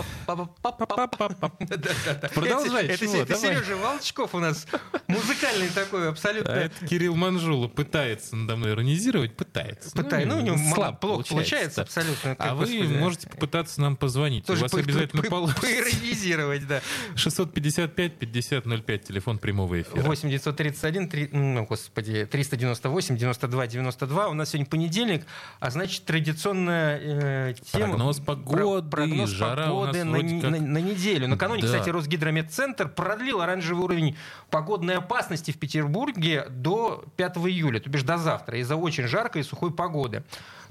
[2.34, 2.86] Продолжай.
[2.86, 4.66] Это Сережа Волчков у нас
[5.08, 6.52] музыкальный такой абсолютно.
[6.52, 9.90] А это Кирилл Манжула пытается надо мной иронизировать, пытается.
[9.90, 10.28] Пытается.
[10.28, 12.36] Ну, у него слабо плохо получается абсолютно.
[12.38, 14.48] А вы можете попытаться нам позвонить.
[14.48, 15.62] У вас обязательно получится.
[15.62, 16.80] Поиронизировать, да.
[17.16, 20.00] 655-5005, телефон прямого эфира.
[20.02, 24.28] 8 931, ну, господи, 398 92 92.
[24.28, 25.26] У нас сегодня понедельник,
[25.58, 27.88] а значит традиционная э, тема.
[27.88, 30.50] Прогноз погоды погоды, прогноз жара погоды на, как...
[30.50, 31.28] на, на неделю.
[31.28, 31.68] Накануне, да.
[31.68, 34.16] кстати, Росгидрометцентр продлил оранжевый уровень
[34.50, 39.44] погодной опасности в Петербурге до 5 июля, то бишь до завтра, из-за очень жаркой и
[39.44, 40.22] сухой погоды.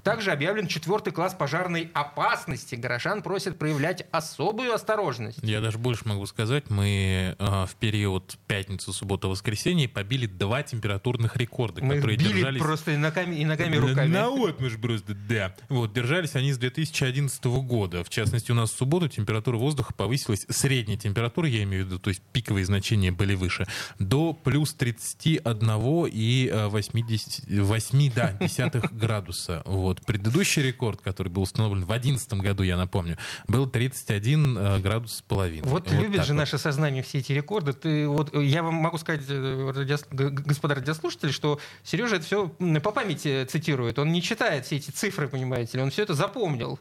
[0.06, 2.76] Также объявлен четвертый класс пожарной опасности.
[2.76, 5.40] Горожан просят проявлять особую осторожность.
[5.42, 6.70] Я даже больше могу сказать.
[6.70, 12.62] Мы э, в период пятницы, суббота, воскресенье побили два температурных рекорда, мы которые били держались...
[12.62, 14.08] просто и ногами, и ногами, руками.
[14.08, 15.56] На вот мы же просто, да.
[15.70, 18.04] Вот, держались они с 2011 текущего года.
[18.04, 22.00] В частности, у нас в субботу температура воздуха повысилась, средняя температура, я имею в виду,
[22.00, 23.66] то есть пиковые значения были выше,
[24.00, 29.62] до плюс 31 и 80, 8 да, десятых градуса.
[29.66, 29.95] Вот.
[30.02, 35.22] Предыдущий рекорд, который был установлен в 2011 году, я напомню, был 31 э, градус с
[35.22, 35.68] половиной.
[35.68, 36.40] Вот, вот любит же вот.
[36.40, 37.74] наше сознание все эти рекорды.
[37.74, 42.92] Ты, вот, я вам могу сказать, э, радиос, господа радиослушатели, что Сережа это все по
[42.92, 44.00] памяти цитирует.
[44.00, 46.80] Он не читает все эти цифры, понимаете ли, он все это запомнил.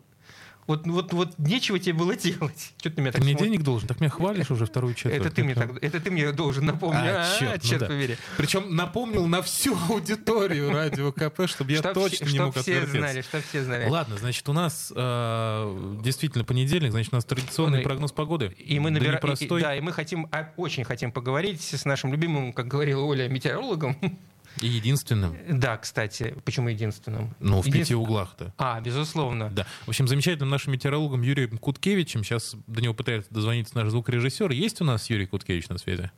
[0.66, 2.72] Вот, вот, вот нечего тебе было делать.
[2.78, 5.20] Что ты меня так ты мне денег должен, так меня хвалишь уже вторую четверть.
[5.20, 7.02] Это ты, мне, так, это ты мне должен напомнить.
[7.04, 8.16] А, черт, а, черт ну побери.
[8.36, 13.44] Причем напомнил на всю аудиторию радио КП, чтобы я точно не мог все знали, чтобы
[13.48, 13.88] все знали.
[13.88, 18.54] Ладно, значит, у нас э, действительно понедельник, значит, у нас традиционный прогноз погоды.
[18.58, 19.20] И мы набираем...
[19.22, 23.02] Да, и, да, и мы хотим, а, очень хотим поговорить с нашим любимым, как говорила
[23.02, 23.96] Оля, метеорологом,
[24.60, 25.36] и единственным.
[25.48, 26.34] Да, кстати.
[26.44, 27.34] Почему единственным?
[27.40, 27.80] Ну, в Един...
[27.80, 28.52] пяти углах-то.
[28.58, 29.50] А, безусловно.
[29.50, 29.66] Да.
[29.86, 34.50] В общем, замечательным нашим метеорологом Юрием Куткевичем, сейчас до него пытается дозвониться наш звукорежиссер.
[34.50, 36.10] Есть у нас Юрий Куткевич на связи?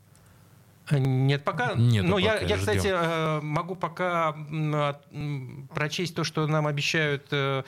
[0.88, 1.74] А, нет, пока.
[1.74, 4.36] Нет, Но пока, я, я, кстати, э, могу пока
[5.74, 7.64] прочесть то, что нам обещают, э,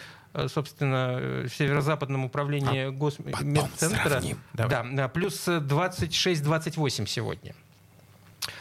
[0.47, 4.23] собственно, в северо-западном управлении а Госмедцентра.
[4.53, 7.55] Да, плюс 26-28 сегодня.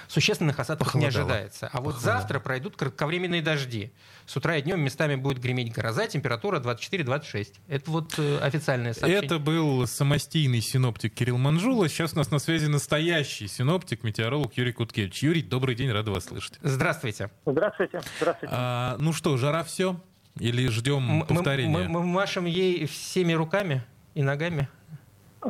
[0.07, 1.11] Существенных осадков Похолодало.
[1.11, 1.69] не ожидается.
[1.71, 2.19] А вот Похолодало.
[2.19, 3.91] завтра пройдут кратковременные дожди.
[4.25, 7.53] С утра и днем местами будет греметь гроза, температура 24-26.
[7.67, 9.25] Это вот э, официальное сообщение.
[9.25, 11.89] Это был самостийный синоптик Кирилл Манжула.
[11.89, 15.23] Сейчас у нас на связи настоящий синоптик, метеоролог Юрий Куткевич.
[15.23, 16.59] Юрий, добрый день, рада вас слышать.
[16.61, 17.29] Здравствуйте.
[17.45, 18.01] Здравствуйте.
[18.19, 18.53] Здравствуйте.
[18.57, 19.99] А, ну что, жара все?
[20.39, 21.73] Или ждем повторения?
[21.73, 24.67] Мы, мы, мы машем ей всеми руками и ногами?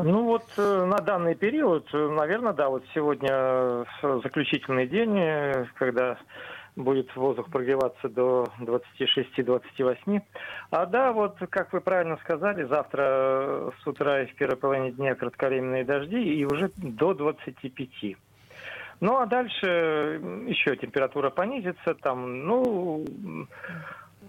[0.04, 3.86] Ну вот э, на данный период, э, наверное, да, вот сегодня э,
[4.24, 6.20] заключительный день, когда
[6.76, 10.22] будет воздух прогреваться до 26-28.
[10.70, 15.16] А да, вот, как вы правильно сказали, завтра с утра и в первой половине дня
[15.16, 18.18] кратковременные дожди и уже до 25.
[19.00, 23.04] Ну а дальше еще температура понизится, там, ну,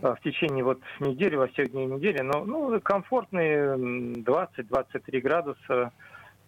[0.01, 5.93] в течение вот недели, во всех дней недели, но ну, комфортные 20-23 градуса,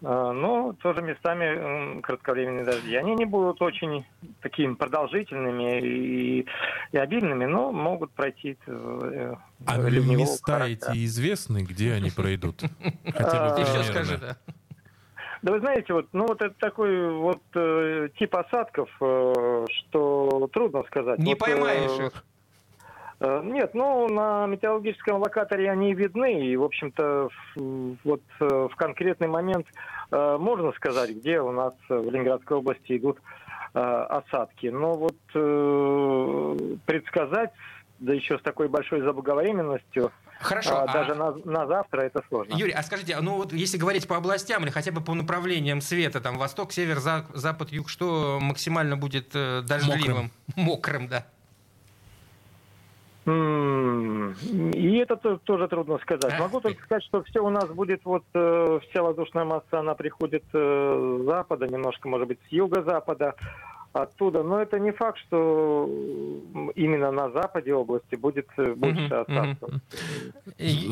[0.03, 2.97] а, но тоже местами кратковременные дожди.
[2.97, 4.07] Они не будут очень
[4.41, 6.47] такими продолжительными и,
[6.93, 8.57] и обильными, но могут пройти.
[8.67, 9.35] Э,
[9.67, 10.93] а места характера.
[10.93, 12.63] эти известны, где они пройдут?
[13.05, 14.37] Хотя бы да.
[15.43, 20.83] Да вы знаете, вот, ну вот это такой вот э, тип осадков, э, что трудно
[20.85, 21.19] сказать.
[21.19, 22.25] Не вот, поймаешь э, их.
[23.21, 29.29] Э, нет, ну, на метеорологическом локаторе они видны, и, в общем-то, вот э, в конкретный
[29.29, 29.67] момент
[30.11, 33.19] э, можно сказать, где у нас в Ленинградской области идут
[33.73, 34.67] осадки.
[34.67, 35.15] Но вот
[36.87, 37.53] предсказать,
[38.01, 40.81] да еще с такой большой заблаговременностью, Хорошо.
[40.81, 42.55] А, даже на, на завтра это сложно.
[42.57, 46.21] Юрий, а скажите, ну вот если говорить по областям или хотя бы по направлениям света,
[46.21, 50.33] там восток, север, запад, юг, что максимально будет дождливым?
[50.57, 51.27] Мокрым, Мокрым да.
[54.75, 56.39] И это тоже трудно сказать.
[56.39, 60.45] Могу только сказать, что все у нас будет, вот э, вся воздушная масса, она приходит
[60.53, 63.35] э, с запада, немножко, может быть, с юго-запада
[63.93, 64.43] оттуда.
[64.43, 65.89] Но это не факт, что
[66.75, 69.71] именно на западе области будет э, больше осадков.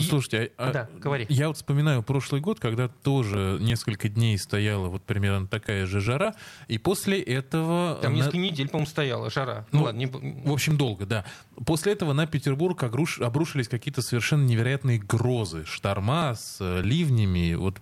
[0.00, 1.26] Слушайте, а, да, говори.
[1.28, 6.34] я вот вспоминаю прошлый год, когда тоже несколько дней стояла вот примерно такая же жара,
[6.66, 7.98] и после этого...
[8.02, 8.16] Там на...
[8.16, 9.66] несколько недель, по-моему, стояла жара.
[9.72, 10.06] Ну, ну, ладно, не...
[10.06, 11.24] В общем, долго, да.
[11.66, 13.20] После этого на Петербург огруш...
[13.20, 17.80] обрушились какие-то совершенно невероятные грозы, шторма с э, ливнями, вот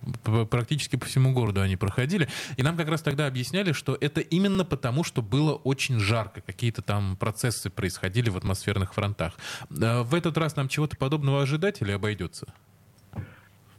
[0.49, 2.27] практически по всему городу они проходили.
[2.57, 6.81] И нам как раз тогда объясняли, что это именно потому, что было очень жарко, какие-то
[6.83, 9.33] там процессы происходили в атмосферных фронтах.
[9.69, 12.53] Э, в этот раз нам чего-то подобного ожидать или обойдется?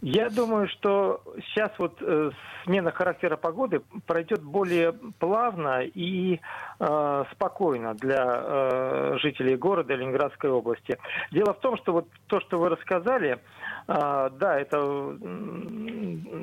[0.01, 2.31] Я думаю, что сейчас вот э,
[2.64, 6.38] смена характера погоды пройдет более плавно и
[6.79, 10.99] э, спокойно для жителей города Ленинградской области.
[11.33, 13.41] Дело в том, что вот то, что вы рассказали,
[13.88, 15.17] да, это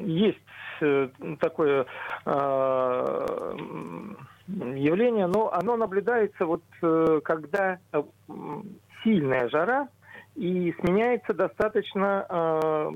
[0.05, 0.39] есть
[1.39, 1.85] такое
[4.47, 8.03] явление, но оно наблюдается вот э, когда э,
[9.03, 9.89] сильная жара
[10.35, 12.91] и сменяется достаточно э,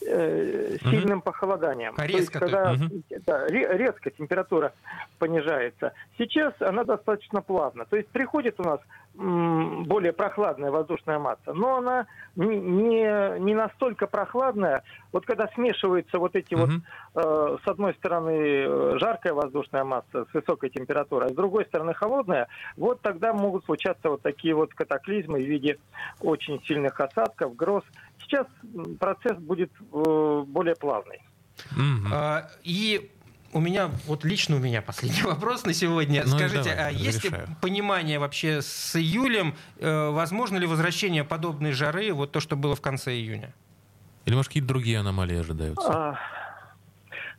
[0.00, 1.24] сильным угу.
[1.24, 1.94] похолоданием.
[1.96, 3.02] А резко, То есть, когда угу.
[3.26, 4.72] да, резко температура
[5.18, 5.92] понижается.
[6.16, 7.84] Сейчас она достаточно плавно.
[7.84, 8.80] То есть приходит у нас
[9.18, 14.84] более прохладная воздушная масса, но она не, не настолько прохладная.
[15.12, 16.80] Вот когда смешиваются вот эти uh-huh.
[17.14, 21.64] вот, э, с одной стороны, э, жаркая воздушная масса с высокой температурой, а с другой
[21.64, 25.78] стороны холодная, вот тогда могут случаться вот такие вот катаклизмы в виде
[26.20, 27.82] очень сильных осадков, гроз.
[28.20, 28.46] Сейчас
[29.00, 31.20] процесс будет э, более плавный.
[31.76, 32.12] Uh-huh.
[32.12, 33.10] А, и
[33.58, 36.22] у меня, вот лично у меня последний вопрос на сегодня.
[36.24, 41.72] Ну, Скажите, давай, а есть ли понимание вообще с июлем, э, возможно ли возвращение подобной
[41.72, 43.52] жары, вот то, что было в конце июня?
[44.24, 45.88] Или, может, какие-то другие аномалии ожидаются?
[45.88, 46.18] А,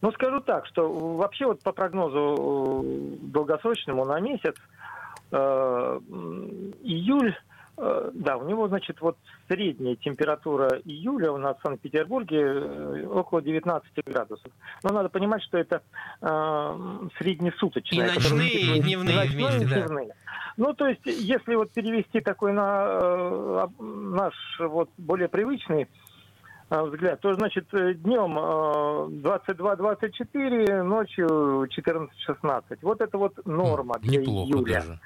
[0.01, 4.55] ну, скажу так, что вообще вот по прогнозу э, долгосрочному на месяц,
[5.31, 5.99] э,
[6.83, 7.35] июль
[8.13, 13.89] да, у него, значит, вот средняя температура июля у нас в Санкт-Петербурге э, около 19
[14.05, 14.51] градусов.
[14.83, 15.81] Но надо понимать, что это
[16.21, 18.07] э, среднесуточная.
[18.07, 19.75] И ночные, и дневные ночные, вместе, да.
[19.75, 20.13] Дневные.
[20.57, 25.87] Ну, то есть, если вот перевести такой на э, наш вот более привычный
[26.69, 28.37] э, взгляд, то, значит, днем
[29.23, 32.79] 22-24, ночью 14-16.
[32.81, 34.81] Вот это вот норма для Неплохо июля.
[34.81, 34.99] Даже.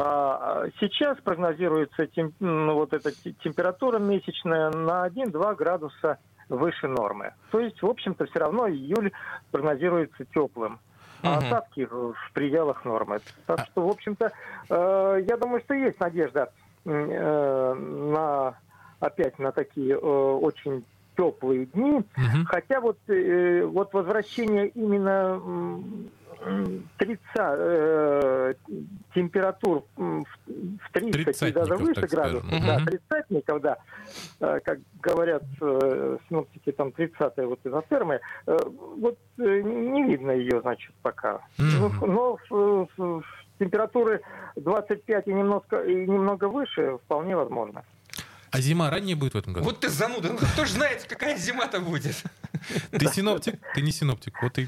[0.00, 3.10] А, сейчас прогнозируется тем, ну, вот эта
[3.42, 7.34] температура месячная на 1-2 градуса выше нормы.
[7.50, 9.12] То есть, в общем-то, все равно июль
[9.50, 10.78] прогнозируется теплым.
[11.20, 13.18] А осадки в пределах нормы.
[13.46, 14.30] Так что, в общем-то,
[14.70, 16.52] э, я думаю, что есть надежда
[16.84, 18.54] э, на
[19.00, 20.84] опять на такие э, очень
[21.16, 21.96] теплые дни.
[21.96, 22.44] Угу.
[22.46, 25.42] Хотя вот, вот возвращение именно
[26.98, 28.54] 30 э,
[29.14, 32.66] температур в 30 и даже выше градусов, угу.
[32.66, 33.76] да, тридцатников, да,
[34.40, 40.60] э, как говорят э, синоптики, там 30-е вот изотермы, э, вот э, не видно ее,
[40.60, 41.40] значит, пока.
[41.58, 42.06] Угу.
[42.06, 43.24] Но, но в,
[43.58, 44.20] температуры
[44.56, 47.84] 25 и немного, и немного выше вполне возможно.
[48.50, 49.66] А зима ранее будет в этом году?
[49.66, 50.30] Вот ты зануда.
[50.32, 52.22] Ну, кто же знает, какая зима-то будет?
[52.90, 53.54] Ты синоптик?
[53.74, 54.40] Ты не синоптик.
[54.42, 54.66] Вот и...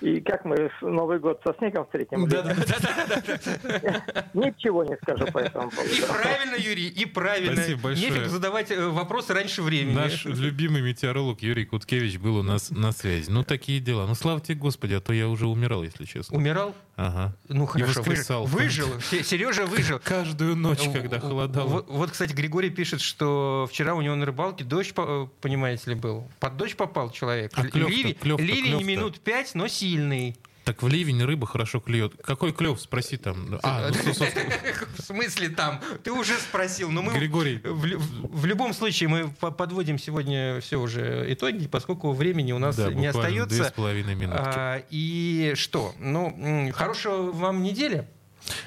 [0.00, 2.28] и как мы Новый год со снегом встретим?
[2.28, 4.26] Да, да, да.
[4.34, 5.92] Ничего не скажу по этому поводу.
[5.92, 7.56] И правильно, Юрий, и правильно.
[7.56, 8.10] Спасибо большое.
[8.10, 9.94] Нефиг задавать э, вопросы раньше времени.
[9.94, 13.30] Наш любимый метеоролог Юрий Куткевич был у нас на связи.
[13.30, 14.06] Ну, такие дела.
[14.06, 16.36] Ну, слава тебе, Господи, а то я уже умирал, если честно.
[16.36, 16.74] Умирал?
[16.96, 17.36] Ага.
[17.48, 18.02] Ну, хорошо.
[18.02, 18.44] Выжил.
[18.44, 19.00] выжил.
[19.00, 20.00] Сережа выжил.
[20.02, 21.66] Каждую ночь, когда холодало.
[21.66, 25.96] Вот, вот, кстати, Григорий пишет, что вчера у него на рыбалке дождь, э, понимаете ли,
[25.96, 26.28] был.
[26.38, 27.52] Под дождь попал человек.
[27.54, 30.36] А клёв Ливень, клёв ливень минут пять, но сильный.
[30.64, 32.14] Так в ливень рыба хорошо клюет.
[32.22, 32.80] Какой клев?
[32.80, 33.60] Спроси там.
[33.62, 34.12] А, ну,
[34.98, 35.80] в смысле там?
[36.02, 36.90] Ты уже спросил.
[36.90, 37.58] Но мы Григорий.
[37.58, 42.76] В, в, в любом случае мы подводим сегодня все уже итоги, поскольку времени у нас
[42.76, 43.54] да, не остается.
[43.54, 44.42] Две с половиной минутки.
[44.42, 45.94] А, и что?
[45.98, 48.08] Ну, хорошего вам недели.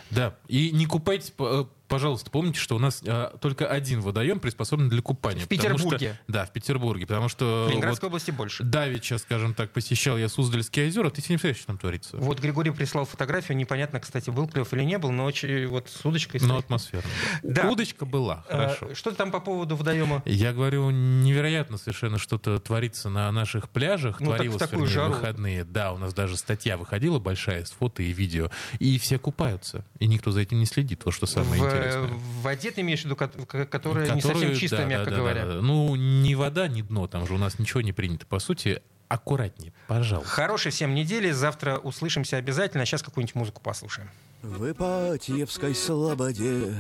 [0.10, 4.90] Да, и не купайтесь э, пожалуйста, помните, что у нас а, только один водоем приспособлен
[4.90, 5.44] для купания.
[5.44, 6.14] В Петербурге.
[6.14, 7.66] Что, да, в Петербурге, потому что...
[7.68, 8.64] В Ленинградской вот области больше.
[8.64, 12.18] Давича, скажем так, посещал я Суздальские озера, ты себе не представляешь, что там творится.
[12.18, 16.06] Вот Григорий прислал фотографию, непонятно, кстати, был клев или не был, но очень, вот с
[16.06, 16.42] удочкой...
[16.42, 17.10] Но атмосферно.
[17.44, 17.70] Да.
[17.70, 18.96] Удочка была, а, хорошо.
[18.96, 20.22] Что там по поводу водоема?
[20.26, 25.14] Я говорю, невероятно совершенно что-то творится на наших пляжах, ну, творилось так, в такую жару.
[25.14, 25.64] выходные.
[25.64, 30.08] Да, у нас даже статья выходила большая с фото и видео, и все купаются, и
[30.08, 31.77] никто за этим не следит, вот что самое в, интересное.
[31.80, 35.46] В воде ты имеешь в виду, которая Которую, не совсем чистая, да, мягко да, говоря.
[35.46, 35.62] Да, да.
[35.62, 38.26] Ну, ни вода, ни дно, там же у нас ничего не принято.
[38.26, 40.30] По сути, аккуратнее, пожалуйста.
[40.30, 42.84] Хорошей всем недели, завтра услышимся обязательно.
[42.84, 44.10] А сейчас какую-нибудь музыку послушаем.
[44.44, 46.74] В Ипатьевской слободе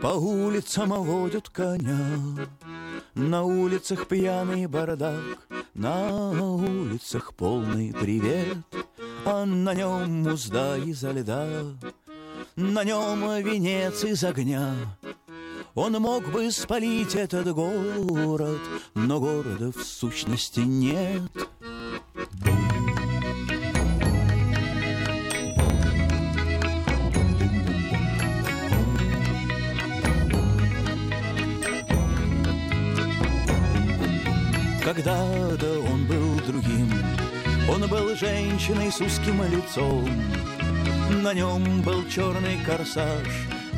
[0.00, 2.18] По улицам водят коня
[3.14, 5.22] На улицах пьяный бардак
[5.74, 8.56] На улицах полный привет
[9.26, 11.46] А на нем узда изо льда
[12.56, 14.74] на нем венец из огня.
[15.74, 18.60] Он мог бы спалить этот город,
[18.94, 21.22] но города в сущности нет.
[34.84, 36.92] Когда-то он был другим,
[37.70, 40.06] он был женщиной с узким лицом,
[41.20, 43.26] на нем был черный корсаж,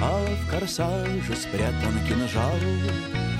[0.00, 2.58] а в корсаже спрятан кинжал.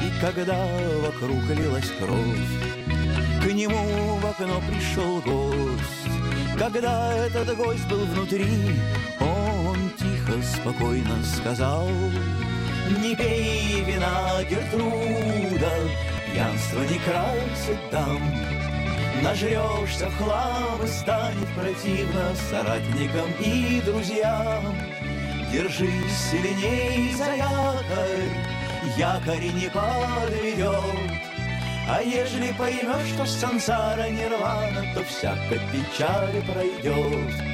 [0.03, 0.67] И когда
[1.03, 6.59] вокруг лилась кровь, к нему в окно пришел гость.
[6.59, 8.47] Когда этот гость был внутри,
[9.21, 11.89] он тихо, спокойно сказал,
[13.01, 15.73] Не пей вина, Гертруда,
[16.33, 18.74] пьянство не красит дам.
[19.23, 24.77] Нажрешься в хлам и станет противно соратникам и друзьям.
[25.53, 28.33] Держись сильней за якорь,
[28.97, 31.25] якорь не подведет.
[31.89, 37.54] А ежели поймешь, что сансара нирвана, то всяко печаль пройдет.